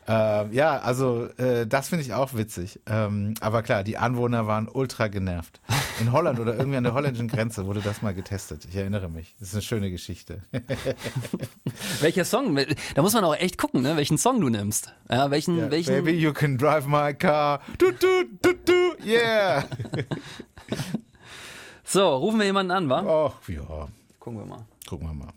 [0.09, 2.79] Ähm, ja, also äh, das finde ich auch witzig.
[2.85, 5.59] Ähm, aber klar, die Anwohner waren ultra genervt.
[5.99, 8.65] In Holland oder irgendwie an der holländischen Grenze wurde das mal getestet.
[8.69, 9.35] Ich erinnere mich.
[9.39, 10.41] Das ist eine schöne Geschichte.
[11.99, 12.57] Welcher Song?
[12.95, 13.97] Da muss man auch echt gucken, ne?
[13.97, 14.93] welchen Song du nimmst.
[15.09, 15.93] Ja, welchen, Ja, welchen.
[15.93, 17.59] Baby, you can drive my car.
[17.77, 19.65] Du, du, du, du, yeah.
[21.89, 23.29] So, rufen wir jemanden an, wa?
[23.29, 23.87] Ach, ja.
[24.19, 24.65] Gucken wir mal.
[24.87, 25.31] Gucken wir mal,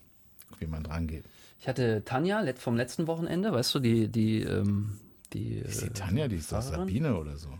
[0.58, 1.24] wie man dran geht.
[1.60, 4.98] Ich hatte Tanja vom letzten Wochenende, weißt du, die, die, ähm,
[5.32, 5.58] die.
[5.58, 6.88] Ist die äh, Tanja, die ist doch Fahrerin?
[6.88, 7.50] Sabine oder so.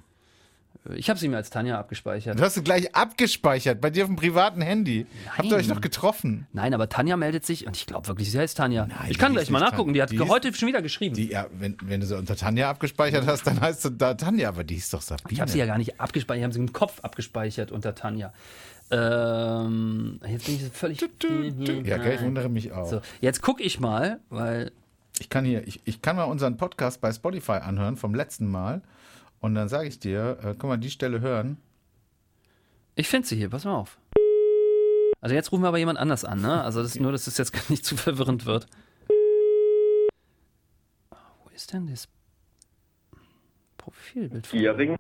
[0.95, 2.39] Ich habe sie mir als Tanja abgespeichert.
[2.39, 5.05] Du hast du gleich abgespeichert bei dir auf dem privaten Handy.
[5.37, 5.75] Habt ihr euch Nein.
[5.77, 6.47] noch getroffen?
[6.55, 8.87] Nein, aber Tanja meldet sich und ich glaube wirklich, sie heißt Tanja.
[8.87, 9.93] Nein, ich kann gleich mal nachgucken.
[9.93, 11.15] Die hat Die heute schon wieder geschrieben.
[11.15, 14.49] Die, ja, wenn, wenn du sie unter Tanja abgespeichert hast, dann heißt du da Tanja,
[14.49, 15.31] aber die ist doch Sabine.
[15.31, 18.33] ich habe sie ja gar nicht abgespeichert, ich habe sie im Kopf abgespeichert unter Tanja.
[18.91, 20.99] Ähm, jetzt bin ich völlig.
[20.99, 21.73] Du, du, du.
[21.83, 22.87] Ja, gell, ich wundere mich auch.
[22.89, 24.73] So, jetzt gucke ich mal, weil
[25.21, 28.83] Ich kann hier, ich, ich kann mal unseren Podcast bei Spotify anhören vom letzten Mal
[29.41, 31.57] und dann sage ich dir, äh, guck mal, die Stelle hören.
[32.97, 33.99] ich finde sie hier, pass mal auf.
[35.21, 36.63] Also jetzt rufen wir aber jemand anders an, ne?
[36.65, 38.67] Also das ist nur, dass es jetzt nicht zu verwirrend wird.
[41.11, 42.09] Wo ist denn das
[43.77, 44.97] Profilbild von Giering.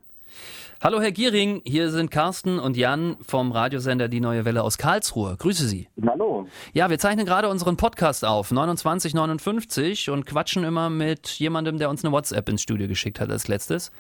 [0.82, 5.36] Hallo Herr Giering, hier sind Carsten und Jan vom Radiosender Die Neue Welle aus Karlsruhe.
[5.36, 5.88] Grüße Sie.
[6.06, 6.46] Hallo.
[6.72, 12.02] Ja, wir zeichnen gerade unseren Podcast auf, 2959 und quatschen immer mit jemandem, der uns
[12.02, 13.92] eine WhatsApp ins Studio geschickt hat als letztes.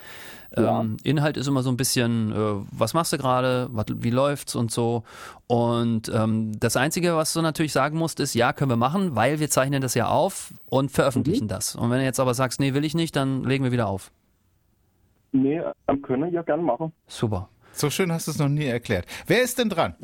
[0.56, 4.72] Ähm, Inhalt ist immer so ein bisschen, äh, was machst du gerade, wie läuft's und
[4.72, 5.02] so.
[5.48, 9.38] Und ähm, das Einzige, was du natürlich sagen musst, ist, ja, können wir machen, weil
[9.38, 11.76] wir zeichnen das ja auf und veröffentlichen das.
[11.76, 14.10] Und wenn du jetzt aber sagst, nee, will ich nicht, dann legen wir wieder auf.
[15.32, 16.92] Nee, ähm, können ja gern machen.
[17.06, 17.48] Super.
[17.72, 19.06] So schön hast du es noch nie erklärt.
[19.26, 19.94] Wer ist denn dran?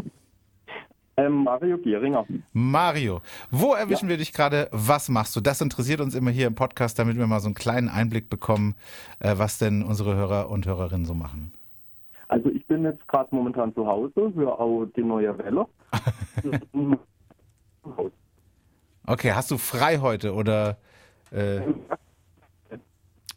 [1.19, 2.27] Ähm, Mario Gieringer.
[2.53, 4.69] Mario, wo erwischen wir dich gerade?
[4.71, 5.41] Was machst du?
[5.41, 8.75] Das interessiert uns immer hier im Podcast, damit wir mal so einen kleinen Einblick bekommen,
[9.21, 11.53] äh, was denn unsere Hörer und Hörerinnen so machen.
[12.29, 15.67] Also ich bin jetzt gerade momentan zu Hause, höre auch die neue Welle.
[19.09, 20.79] Okay, hast du frei heute oder?
[21.31, 21.61] Äh,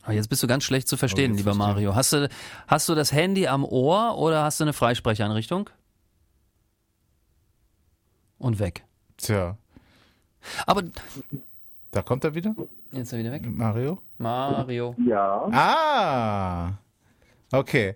[0.07, 1.67] jetzt bist du ganz schlecht zu verstehen, lieber verstehe.
[1.67, 1.95] Mario.
[1.95, 2.29] Hast du,
[2.67, 5.69] hast du das Handy am Ohr oder hast du eine Freisprecheinrichtung?
[8.37, 8.83] Und weg.
[9.17, 9.57] tja,
[10.65, 10.83] Aber
[11.91, 12.55] da kommt er wieder,
[12.91, 13.45] jetzt ist er wieder weg.
[13.45, 14.01] Mario.
[14.17, 14.95] Mario.
[15.05, 16.71] Ja, Ah,
[17.51, 17.95] okay.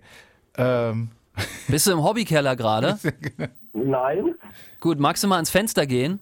[0.56, 1.08] Ähm,
[1.68, 2.98] Bist du im Hobbykeller gerade?
[3.72, 4.34] nein.
[4.80, 6.20] Gut, magst du mal ans Fenster gehen?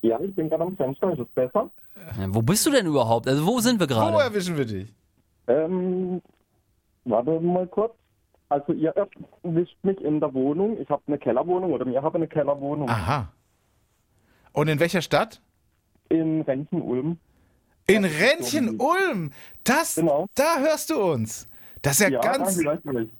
[0.00, 1.70] Ja, ich bin gerade am Fenster, ist es besser?
[2.18, 3.28] Ja, wo bist du denn überhaupt?
[3.28, 4.18] Also wo sind wir wo gerade?
[4.22, 4.92] erwischen wir dich?
[5.46, 6.20] Ähm,
[7.04, 7.92] warte mal kurz.
[8.48, 8.94] Also ihr
[9.42, 10.78] erwischt mich in der Wohnung.
[10.80, 13.32] Ich habe eine Kellerwohnung oder wir haben eine Kellerwohnung Aha.
[14.52, 15.40] Und in welcher Stadt?
[16.10, 17.18] in Renchen-Ulm.
[17.86, 19.30] In Rentchen-Ulm.
[19.64, 20.26] Das, Genau.
[20.34, 21.48] da hörst du uns.
[21.80, 22.60] Das ist ja, Ja, ganz,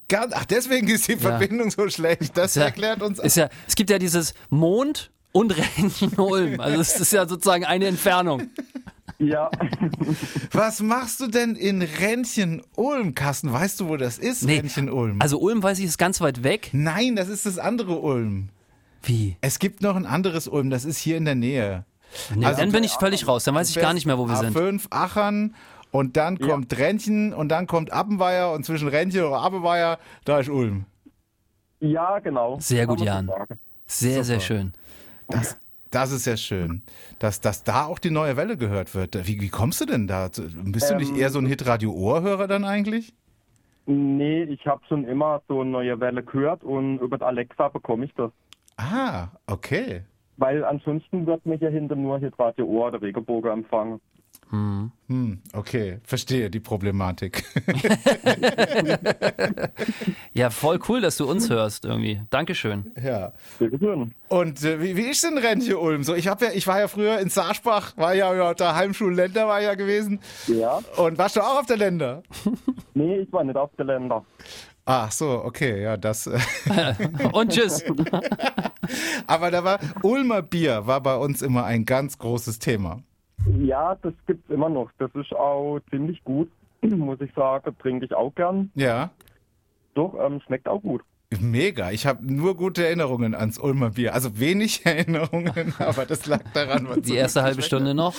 [0.08, 2.36] ganz, ach, deswegen ist die Verbindung so schlecht.
[2.36, 3.18] Das Ist ja- erklärt uns.
[3.18, 6.60] Ist ja, es gibt ja dieses Mond und Rentchen-Ulm.
[6.60, 8.50] Also es ist ja sozusagen eine Entfernung.
[9.18, 9.50] Ja,
[10.52, 13.52] Was machst du denn in Rentchen-Ulm, Carsten?
[13.52, 15.20] Weißt du, wo das ist, Nee, Rentchen-Ulm?
[15.20, 16.70] Also Ulm weiß ich ist ganz weit weg.
[16.72, 18.48] Nein, das ist das andere Ulm.
[19.02, 19.36] Wie?
[19.40, 21.84] Es gibt noch ein anderes Ulm, das ist hier in der Nähe.
[22.34, 23.44] Nee, Also- dann bin ich völlig raus.
[23.44, 24.56] Dann weiß ich gar nicht mehr, wo wir sind.
[24.56, 25.54] A5, Achern
[25.92, 30.48] und dann kommt Rentchen und dann kommt Appenweier und zwischen Rentchen und Appenweier, da ist
[30.48, 30.84] Ulm.
[31.80, 32.58] ja, genau.
[32.60, 33.30] Sehr gut, Jan.
[33.86, 34.40] Sehr, sehr Super.
[34.40, 34.72] schön.
[35.32, 36.82] Das, das ist ja schön,
[37.18, 39.14] dass, dass da auch die neue Welle gehört wird.
[39.26, 40.28] Wie, wie kommst du denn da?
[40.28, 43.14] Bist du nicht Ähm, eher so ein Hitradio-Ohrhörer dann eigentlich?
[43.86, 48.14] Nee, ich habe schon immer so eine neue Welle gehört und über Alexa bekomme ich
[48.14, 48.30] das.
[48.76, 50.02] Ah, okay.
[50.36, 54.00] Weil ansonsten wird mich ja hinter nur Hitradio Ohr oder Regenbogen empfangen.
[54.52, 57.44] Hm, okay, verstehe die Problematik.
[60.34, 62.22] Ja, voll cool, dass du uns hörst irgendwie.
[62.30, 62.90] Dankeschön.
[63.02, 63.32] ja.
[64.28, 66.04] Und äh, wie, wie ist denn Rentchen Ulm?
[66.04, 69.14] So, ich habe ja, ich war ja früher in Saarspach, war ja, ja der Heimschul
[69.14, 70.20] Länder war ja gewesen.
[70.46, 72.22] Ja, Und warst du auch auf der Länder?
[72.94, 74.24] nee, ich war nicht auf der Länder.
[74.86, 76.26] Ach so, okay, ja, das.
[76.26, 76.38] Äh,
[77.32, 77.84] Und tschüss.
[79.26, 83.02] aber da war Ulmer Bier war bei uns immer ein ganz großes Thema.
[83.58, 84.90] Ja, das gibt's immer noch.
[84.98, 86.50] Das ist auch ziemlich gut,
[86.82, 87.76] muss ich sagen.
[87.80, 88.70] Trinke ich auch gern.
[88.74, 89.10] Ja,
[89.94, 91.02] Doch, ähm, schmeckt auch gut.
[91.40, 91.90] mega.
[91.90, 94.14] Ich habe nur gute Erinnerungen ans Ulmer Bier.
[94.14, 98.14] Also wenig Erinnerungen, aber das lag daran, was Die erste halbe Stunde noch.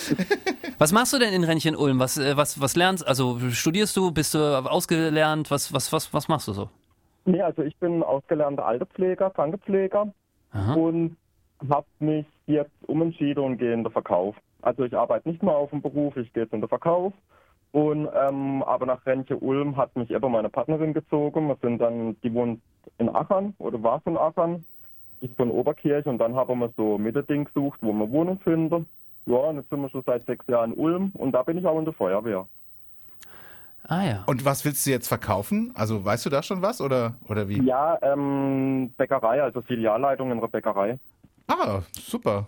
[0.80, 2.00] Was machst du denn in Rennchen Ulm?
[2.00, 3.08] Was, äh, was, was lernst?
[3.08, 4.12] Also studierst du?
[4.12, 5.52] Bist du ausgelernt?
[5.52, 6.70] Was, was, was, was machst du so?
[7.26, 10.12] Nee, also ich bin ausgelernter Altenpfleger, Krankenpfleger
[10.52, 10.74] Aha.
[10.74, 11.16] und
[11.70, 14.36] habe mich jetzt umentschieden und gehe in den Verkauf.
[14.64, 17.14] Also ich arbeite nicht mehr auf dem Beruf, ich gehe jetzt in den Verkauf.
[17.72, 21.48] Und ähm, aber nach Rentje Ulm hat mich eben meine Partnerin gezogen.
[21.48, 22.62] Wir sind dann, die wohnt
[22.98, 24.64] in Achern oder war von Achern.
[25.22, 28.86] Ich von Oberkirch und dann haben wir so Mitterding gesucht, wo wir Wohnung finden.
[29.26, 31.66] Ja, und jetzt sind wir schon seit sechs Jahren in Ulm und da bin ich
[31.66, 32.46] auch in der Feuerwehr.
[33.88, 34.24] Ah ja.
[34.28, 35.72] Und was willst du jetzt verkaufen?
[35.76, 37.62] Also weißt du da schon was oder, oder wie?
[37.64, 41.00] Ja, ähm, Bäckerei, also Filialleitung in der Bäckerei.
[41.48, 42.48] Ah, super.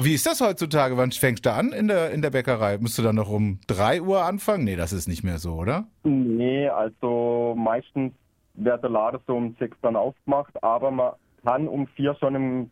[0.00, 0.96] Wie ist das heutzutage?
[0.96, 2.78] Wann fängst du an in der, in der Bäckerei?
[2.78, 4.64] Musst du dann noch um 3 Uhr anfangen?
[4.64, 5.86] Nee, das ist nicht mehr so, oder?
[6.04, 8.12] Nee, also meistens
[8.54, 11.12] wird der Laden so um sechs dann aufgemacht, aber man
[11.44, 12.70] kann um vier schon im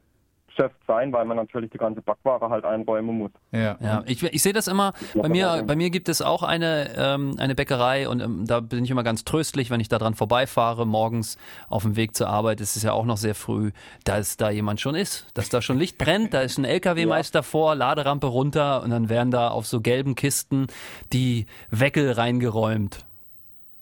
[0.57, 3.31] Geschäft sein, weil man natürlich die ganze Backware halt einräumen muss.
[3.53, 3.77] Ja.
[3.81, 7.37] Ja, ich, ich sehe das immer, bei mir, bei mir gibt es auch eine, ähm,
[7.39, 10.87] eine Bäckerei und ähm, da bin ich immer ganz tröstlich, wenn ich da dran vorbeifahre,
[10.87, 11.37] morgens
[11.69, 13.73] auf dem Weg zur Arbeit, es ist ja auch noch sehr früh,
[14.05, 17.75] dass da jemand schon ist, dass da schon Licht brennt, da ist ein LKW-Meister vor,
[17.75, 20.67] Laderampe runter und dann werden da auf so gelben Kisten
[21.13, 23.05] die Weckel reingeräumt.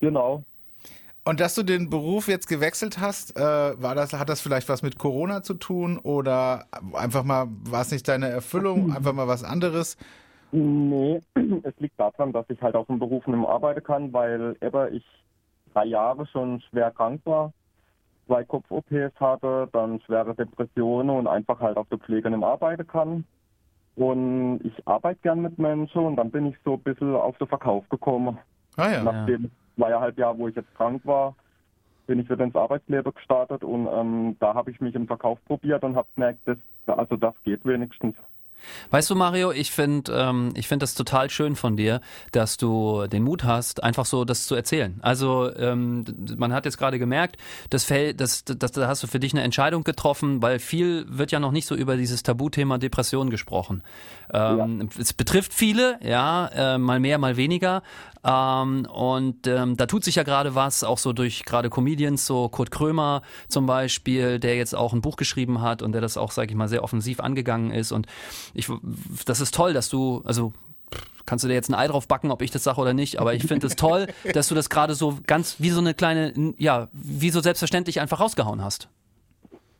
[0.00, 0.44] Genau.
[1.26, 4.82] Und dass du den Beruf jetzt gewechselt hast, äh, war das, hat das vielleicht was
[4.82, 9.42] mit Corona zu tun oder einfach mal, war es nicht deine Erfüllung, einfach mal was
[9.42, 9.96] anderes?
[10.52, 11.20] Nee,
[11.62, 14.94] es liegt daran, dass ich halt auf dem Beruf nicht mehr arbeiten kann, weil eben
[14.94, 15.04] ich
[15.72, 17.52] drei Jahre schon schwer krank war,
[18.26, 22.86] zwei Kopf-OPs hatte, dann schwere Depressionen und einfach halt auf der Pflege nicht mehr arbeiten
[22.86, 23.24] kann.
[23.96, 27.46] Und ich arbeite gern mit Menschen und dann bin ich so ein bisschen auf den
[27.46, 28.38] Verkauf gekommen.
[28.76, 29.02] Ah ja.
[29.02, 31.34] Nach dem zweieinhalb Jahr, wo ich jetzt krank war,
[32.06, 35.82] bin ich wieder ins Arbeitsleben gestartet und ähm, da habe ich mich im Verkauf probiert
[35.84, 38.16] und habe gemerkt, das, also das geht wenigstens.
[38.90, 42.00] Weißt du, Mario, ich finde ähm, ich find das total schön von dir,
[42.32, 44.98] dass du den Mut hast, einfach so das zu erzählen.
[45.02, 46.04] Also ähm,
[46.36, 47.36] man hat jetzt gerade gemerkt,
[47.70, 51.32] das fällt, das, das, da hast du für dich eine Entscheidung getroffen, weil viel wird
[51.32, 53.82] ja noch nicht so über dieses Tabuthema Depression gesprochen.
[54.32, 57.82] Ähm, Es betrifft viele, ja, äh, mal mehr, mal weniger.
[58.24, 62.48] Ähm, und ähm, da tut sich ja gerade was, auch so durch gerade Comedians, so
[62.48, 66.30] Kurt Krömer zum Beispiel, der jetzt auch ein Buch geschrieben hat und der das auch,
[66.30, 67.92] sage ich mal, sehr offensiv angegangen ist.
[67.92, 68.06] Und
[68.54, 68.68] ich,
[69.26, 70.52] das ist toll, dass du, also
[71.26, 73.34] kannst du dir jetzt ein Ei drauf backen, ob ich das sage oder nicht, aber
[73.34, 76.88] ich finde es toll, dass du das gerade so ganz wie so eine kleine, ja,
[76.92, 78.88] wie so selbstverständlich einfach rausgehauen hast.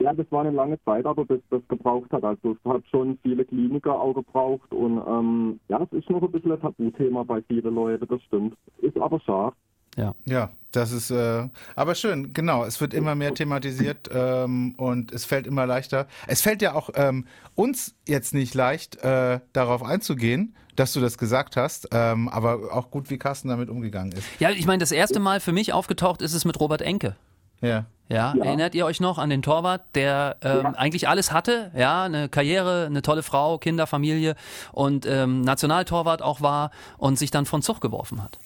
[0.00, 2.24] Ja, das war eine lange Zeit, aber bis das gebraucht hat.
[2.24, 6.32] Also es hat schon viele Kliniker auch gebraucht und ähm, ja, es ist noch ein
[6.32, 8.56] bisschen ein Tabuthema bei vielen Leuten, das stimmt.
[8.78, 9.56] Ist aber schade.
[9.96, 12.64] Ja, das ist äh, aber schön, genau.
[12.64, 16.06] Es wird immer mehr thematisiert ähm, und es fällt immer leichter.
[16.26, 21.18] Es fällt ja auch ähm, uns jetzt nicht leicht, äh, darauf einzugehen, dass du das
[21.18, 24.26] gesagt hast, ähm, aber auch gut, wie Carsten damit umgegangen ist.
[24.40, 27.14] Ja, ich meine, das erste Mal für mich aufgetaucht ist es mit Robert Enke.
[27.60, 27.86] Ja.
[28.10, 32.28] Ja, erinnert ihr euch noch an den Torwart, der ähm, eigentlich alles hatte, ja, eine
[32.28, 34.34] Karriere, eine tolle Frau, Kinder, Familie
[34.72, 38.38] und ähm, Nationaltorwart auch war und sich dann von Zug geworfen hat.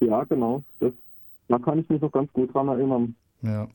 [0.00, 0.62] Ja, genau.
[0.80, 0.92] Das
[1.48, 3.14] Da kann ich mich noch ganz gut dran erinnern.
[3.42, 3.68] Ja.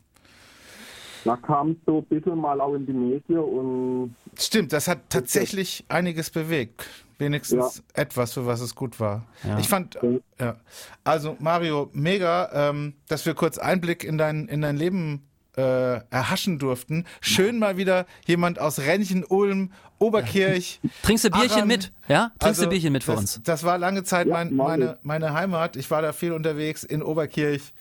[1.24, 5.10] Da kam es so ein bisschen mal auch in die Medien und Stimmt, das hat
[5.10, 6.88] tatsächlich einiges bewegt.
[7.20, 9.28] Wenigstens etwas, für was es gut war.
[9.44, 9.60] Ja.
[9.60, 10.00] Ich fand,
[10.40, 10.56] ja.
[11.04, 15.22] Also Mario, mega, ähm, dass wir kurz Einblick in dein, in dein Leben
[15.56, 17.06] äh, erhaschen durften.
[17.20, 20.80] Schön mal wieder jemand aus Rennchen, Ulm, Oberkirch.
[21.04, 21.68] Trinkst du Bierchen Aachen.
[21.68, 21.92] mit?
[22.08, 22.32] Ja?
[22.40, 23.42] Trinkst Also, du Bierchen mit für das, uns?
[23.44, 25.76] Das war lange Zeit Ja, mein, meine, meine Heimat.
[25.76, 27.74] Ich war da viel unterwegs in Oberkirch,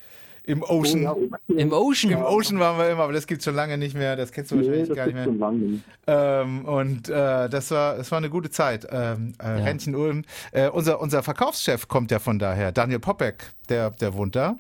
[0.44, 1.02] im Ocean.
[1.02, 1.14] ja,
[1.48, 2.11] Im Ocean?
[2.12, 4.16] Im Ocean waren wir immer, aber das gibt's schon lange nicht mehr.
[4.16, 5.24] Das kennst du nee, wahrscheinlich gar nicht mehr.
[5.24, 5.85] schon lange nicht.
[6.06, 8.87] Ähm, und äh, das war das war eine gute Zeit.
[8.90, 10.24] Ähm, äh, Rentchen Ulm.
[10.52, 14.56] Äh, unser, unser Verkaufschef kommt ja von daher, Daniel Popek, der, der wohnt da.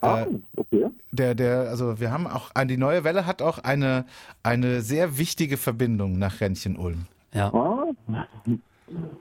[0.00, 0.26] Ah,
[0.56, 0.86] okay.
[1.12, 4.06] Der, der, also wir haben auch, die neue Welle hat auch eine,
[4.42, 7.06] eine sehr wichtige Verbindung nach Rentchen Ulm.
[7.34, 7.52] Ja.
[7.52, 7.86] Ah,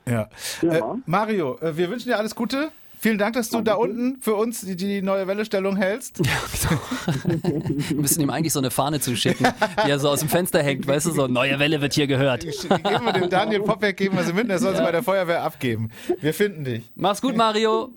[0.06, 0.30] Ja.
[0.62, 0.70] Ja.
[0.70, 2.72] Äh, Mario, äh, wir wünschen dir alles Gute.
[2.98, 6.20] Vielen Dank, dass du da unten für uns die, die neue Welle-Stellung hältst.
[6.24, 9.48] Wir müssen ihm eigentlich so eine Fahne zuschicken,
[9.84, 12.44] die er so aus dem Fenster hängt, weißt du, so neue Welle wird hier gehört.
[12.44, 15.02] Die geben wir dem Daniel Popek, geben wir sie mit, der soll sie bei der
[15.02, 15.90] Feuerwehr abgeben.
[16.20, 16.92] Wir finden dich.
[16.94, 17.90] Mach's gut, Mario.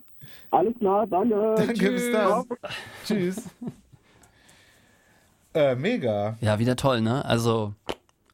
[0.50, 1.54] alles klar, danke.
[1.58, 2.44] Danke, bis dann.
[3.06, 3.42] Tschüss.
[5.54, 6.36] Äh, mega.
[6.40, 7.24] Ja, wieder toll, ne?
[7.24, 7.74] Also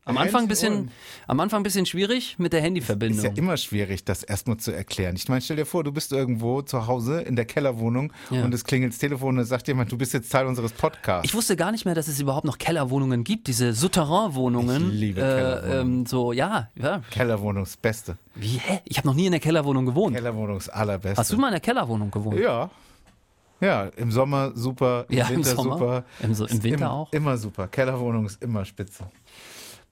[0.06, 0.90] am Anfang ein bisschen,
[1.28, 3.36] am Anfang ein bisschen schwierig mit der Ist ja Handyverbindung.
[3.36, 5.14] immer schwierig, das erstmal zu erklären.
[5.14, 8.42] Ich meine, stell dir vor, du bist irgendwo zu Hause in der Kellerwohnung Ja.
[8.42, 11.28] und es klingelt das Telefon und sagt jemand, du bist jetzt Teil unseres Podcasts.
[11.28, 14.88] Ich wusste gar nicht mehr, dass es überhaupt noch Kellerwohnungen gibt, diese Souterrain-Wohnungen.
[14.90, 15.98] Ich liebe äh, Kellerwohnungen.
[16.00, 17.02] ähm, So, ja, ja.
[17.10, 18.16] Kellerwohnung ist Beste.
[18.34, 18.80] Wie, hä?
[18.86, 20.16] Ich habe noch nie in der Kellerwohnung gewohnt.
[20.16, 21.18] Kellerwohnung ist allerbeste.
[21.20, 22.40] Hast du mal in der Kellerwohnung gewohnt?
[22.40, 22.70] Ja.
[23.60, 25.78] Ja, im Sommer super, im Ja, im Winter Sommer.
[25.78, 26.04] super.
[26.20, 27.12] Im So- im Winter auch?
[27.12, 27.68] Immer super.
[27.68, 29.04] Kellerwohnung ist immer spitze.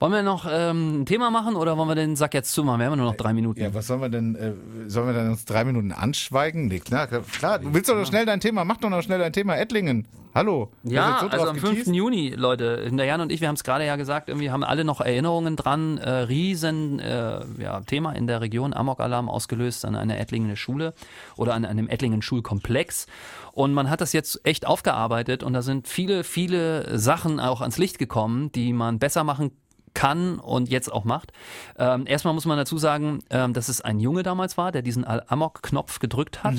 [0.01, 2.79] Wollen wir noch ähm, ein Thema machen oder wollen wir den Sack jetzt zumachen?
[2.79, 3.59] Wir haben nur noch drei Minuten.
[3.59, 4.53] Ja, was sollen wir denn, äh,
[4.87, 6.67] sollen wir dann uns drei Minuten anschweigen?
[6.67, 9.33] Nee, klar, klar, du willst doch noch schnell dein Thema, mach doch noch schnell dein
[9.33, 10.07] Thema, Ettlingen.
[10.33, 10.69] Hallo.
[10.83, 11.69] Ja, so also am 5.
[11.71, 11.93] geteased.
[11.95, 14.85] Juni, Leute, der Jan und ich, wir haben es gerade ja gesagt, irgendwie haben alle
[14.85, 15.97] noch Erinnerungen dran.
[15.97, 20.93] Äh, riesen äh, ja, Thema in der Region, Amok-Alarm ausgelöst an einer Ettlingen Schule
[21.35, 23.07] oder an einem Ettlingen Schulkomplex.
[23.51, 27.77] Und man hat das jetzt echt aufgearbeitet und da sind viele, viele Sachen auch ans
[27.77, 29.51] Licht gekommen, die man besser machen
[29.93, 31.31] kann und jetzt auch macht.
[31.77, 35.05] Ähm, erstmal muss man dazu sagen, ähm, dass es ein Junge damals war, der diesen
[35.05, 36.55] Amok-Knopf gedrückt hat.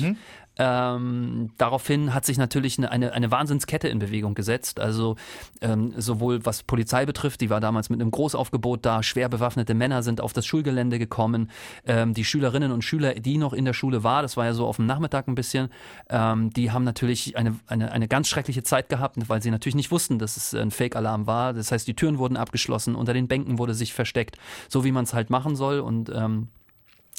[0.57, 4.79] Ähm, daraufhin hat sich natürlich eine, eine, eine Wahnsinnskette in Bewegung gesetzt.
[4.79, 5.15] Also
[5.61, 10.03] ähm, sowohl was Polizei betrifft, die war damals mit einem Großaufgebot da, schwer bewaffnete Männer
[10.03, 11.49] sind auf das Schulgelände gekommen.
[11.85, 14.67] Ähm, die Schülerinnen und Schüler, die noch in der Schule war, das war ja so
[14.67, 15.69] auf dem Nachmittag ein bisschen,
[16.09, 19.91] ähm, die haben natürlich eine, eine, eine ganz schreckliche Zeit gehabt, weil sie natürlich nicht
[19.91, 21.53] wussten, dass es ein Fake-Alarm war.
[21.53, 24.37] Das heißt, die Türen wurden abgeschlossen, unter den Bänken wurde sich versteckt,
[24.67, 25.79] so wie man es halt machen soll.
[25.79, 26.49] Und ähm,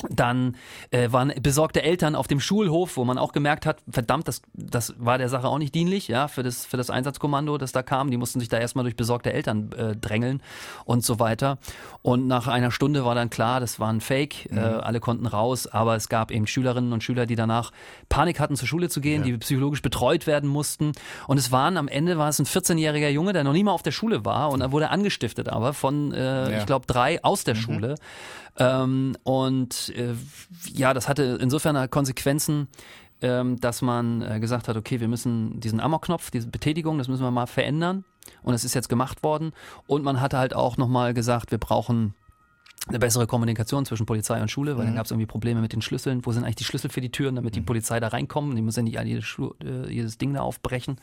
[0.09, 0.57] dann
[0.91, 4.95] äh, waren besorgte Eltern auf dem Schulhof, wo man auch gemerkt hat, verdammt, das, das
[4.99, 8.11] war der Sache auch nicht dienlich, ja, für das, für das Einsatzkommando, das da kam.
[8.11, 10.43] Die mussten sich da erstmal durch besorgte Eltern äh, drängeln
[10.85, 11.59] und so weiter.
[12.03, 15.69] Und nach einer Stunde war dann klar, das war ein Fake, äh, alle konnten raus,
[15.69, 17.71] aber es gab eben Schülerinnen und Schüler, die danach
[18.09, 20.93] Panik hatten, zur Schule zu gehen, die psychologisch betreut werden mussten.
[21.29, 23.83] Und es waren, am Ende war es ein 14-jähriger Junge, der noch nie mal auf
[23.83, 26.59] der Schule war und er wurde angestiftet, aber von, äh, Ja.
[26.59, 27.95] ich glaube, drei aus der Schule.
[28.59, 30.15] Ähm, und äh,
[30.73, 32.69] ja, das hatte insofern Konsequenzen,
[33.21, 37.23] ähm, dass man äh, gesagt hat, okay, wir müssen diesen Amok-Knopf, diese Betätigung, das müssen
[37.23, 38.05] wir mal verändern.
[38.43, 39.53] Und es ist jetzt gemacht worden.
[39.87, 42.15] Und man hatte halt auch nochmal gesagt, wir brauchen
[42.89, 45.83] eine bessere Kommunikation zwischen Polizei und Schule, weil dann gab es irgendwie Probleme mit den
[45.83, 46.27] Schlüsseln.
[46.27, 48.57] Wo sind eigentlich die Schlüssel für die Türen, damit die Polizei da reinkommen?
[48.57, 50.97] Die müssen ja nicht jedes, äh, jedes Ding da aufbrechen.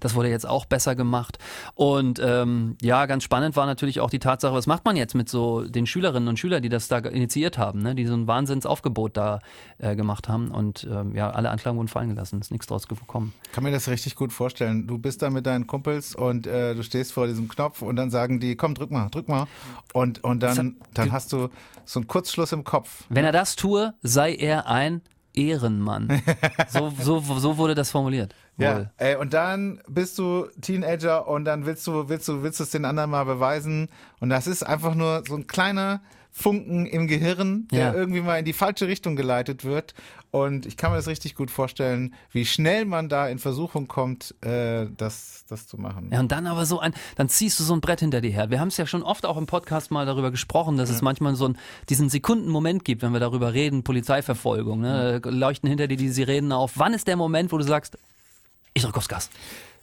[0.00, 1.38] Das wurde jetzt auch besser gemacht.
[1.74, 5.28] Und ähm, ja, ganz spannend war natürlich auch die Tatsache, was macht man jetzt mit
[5.30, 7.94] so den Schülerinnen und Schülern, die das da initiiert haben, ne?
[7.94, 9.40] die so ein Wahnsinnsaufgebot da
[9.78, 10.50] äh, gemacht haben.
[10.50, 13.32] Und ähm, ja, alle Anklagen wurden fallen gelassen, ist nichts draus gekommen.
[13.52, 14.86] Kann mir das richtig gut vorstellen.
[14.86, 18.10] Du bist da mit deinen Kumpels und äh, du stehst vor diesem Knopf und dann
[18.10, 19.46] sagen die, komm, drück mal, drück mal.
[19.94, 21.48] Und, und dann, dann hast du
[21.84, 23.04] so einen Kurzschluss im Kopf.
[23.08, 25.02] Wenn er das tue, sei er ein
[25.34, 26.22] Ehrenmann.
[26.68, 28.34] so, so, so wurde das formuliert.
[28.58, 32.64] Ja, ey, und dann bist du Teenager und dann willst du, willst du, willst du
[32.64, 33.88] es den anderen mal beweisen.
[34.20, 36.02] Und das ist einfach nur so ein kleiner
[36.34, 37.94] Funken im Gehirn, der Ja.
[37.94, 39.92] irgendwie mal in die falsche Richtung geleitet wird.
[40.30, 44.34] Und ich kann mir das richtig gut vorstellen, wie schnell man da in Versuchung kommt,
[44.42, 46.08] äh, das, das zu machen.
[46.10, 48.48] Ja, und dann aber so ein, dann ziehst du so ein Brett hinter dir her.
[48.48, 51.34] Wir haben es ja schon oft auch im Podcast mal darüber gesprochen, dass es manchmal
[51.34, 51.58] so einen,
[51.90, 55.20] diesen Sekundenmoment gibt, wenn wir darüber reden, Polizeiverfolgung, ne?
[55.22, 56.72] leuchten hinter dir die Sirenen auf.
[56.76, 57.98] Wann ist der Moment, wo du sagst,
[58.72, 59.28] ich drück aufs Gas?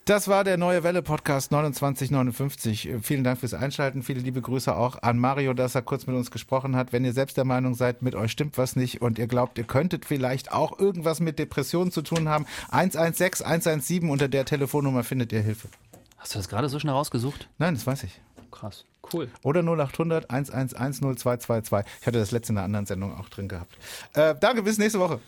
[0.09, 2.95] Das war der Neue Welle Podcast 2959.
[3.03, 4.01] Vielen Dank fürs Einschalten.
[4.01, 6.91] Viele liebe Grüße auch an Mario, dass er kurz mit uns gesprochen hat.
[6.91, 9.65] Wenn ihr selbst der Meinung seid, mit euch stimmt was nicht und ihr glaubt, ihr
[9.65, 15.31] könntet vielleicht auch irgendwas mit Depressionen zu tun haben, 116 117 unter der Telefonnummer findet
[15.31, 15.67] ihr Hilfe.
[16.17, 17.47] Hast du das gerade so schnell rausgesucht?
[17.59, 18.19] Nein, das weiß ich.
[18.49, 18.85] Krass.
[19.13, 19.29] Cool.
[19.43, 21.93] Oder 0800 111 0222.
[22.01, 23.77] Ich hatte das letzte in einer anderen Sendung auch drin gehabt.
[24.15, 25.19] Äh, danke, bis nächste Woche.